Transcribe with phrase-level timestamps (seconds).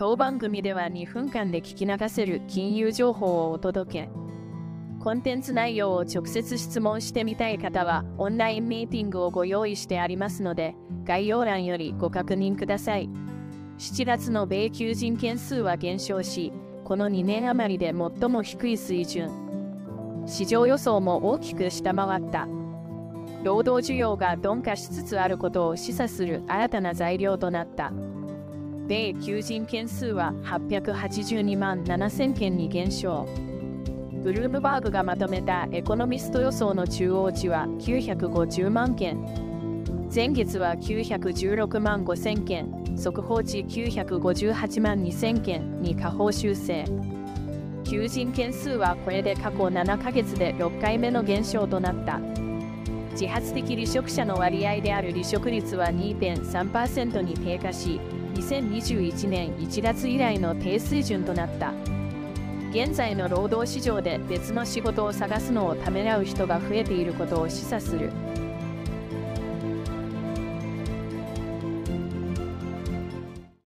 [0.00, 4.08] 当番組では2分間で聞き流せる金融情報をお届け。
[4.98, 10.74] コンテンツ内容を直接質問してみたい方は、オンラインミーティングをご用意してありますので、
[11.04, 13.10] 概要欄よりご確認ください。
[13.76, 16.50] 7月の米求人件数は減少し、
[16.82, 19.30] この2年余りで最も低い水準。
[20.24, 22.48] 市場予想も大きく下回った。
[23.44, 27.92] 労働需要が鈍化しつつあることを示唆する新たな材料となった。
[28.90, 33.24] 米求人件数は882万7000件に減少。
[34.24, 39.16] ブルームバーグがまとめたエコノミスト予想の中央値は950万件。
[40.12, 46.84] 前月は916万5000件、速報値958万2000件に下方修正。
[47.84, 52.18] 求人件数はこれで過去7ヶ月で6回目の減少となった。
[53.12, 58.00] 自発的離職者の割合である離職率は2.3%に低下し、
[58.34, 61.72] 2021年1月以来の低水準となった。
[62.70, 68.10] 現在の労働市場で別の仕事を探すのをためらう人が増えていることを示唆する。